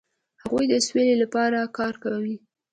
هغوی 0.41 0.65
د 0.69 0.73
سولې 0.87 1.15
لپاره 1.23 1.59
کار 1.77 1.93
کاوه. 2.03 2.35